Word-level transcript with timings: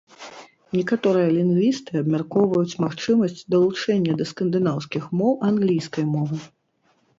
Некаторыя 0.77 1.27
лінгвісты 1.37 1.91
абмяркоўваюць 2.01 2.79
магчымасць 2.85 3.45
далучэння 3.57 4.17
да 4.23 4.29
скандынаўскіх 4.33 5.03
моў 5.23 5.31
англійскай 5.53 6.05
мовы. 6.19 6.45